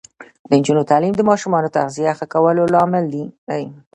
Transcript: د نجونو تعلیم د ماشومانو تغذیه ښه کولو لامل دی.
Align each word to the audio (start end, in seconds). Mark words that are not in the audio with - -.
د 0.47 0.51
نجونو 0.59 0.81
تعلیم 0.91 1.13
د 1.17 1.21
ماشومانو 1.29 1.73
تغذیه 1.77 2.11
ښه 2.17 2.25
کولو 2.33 2.63
لامل 2.73 3.05
دی. 3.13 3.23